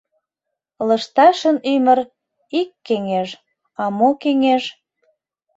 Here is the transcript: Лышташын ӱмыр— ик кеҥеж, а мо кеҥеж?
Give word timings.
Лышташын 0.87 1.57
ӱмыр— 1.73 1.99
ик 2.59 2.69
кеҥеж, 2.85 3.29
а 3.81 3.83
мо 3.97 4.09
кеҥеж? 4.21 4.63